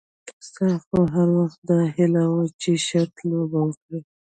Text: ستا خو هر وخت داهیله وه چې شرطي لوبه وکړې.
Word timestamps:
ستا 0.47 0.67
خو 0.83 0.97
هر 1.13 1.27
وخت 1.39 1.59
داهیله 1.69 2.23
وه 2.31 2.45
چې 2.61 2.71
شرطي 2.87 3.23
لوبه 3.31 3.59
وکړې. 3.63 3.99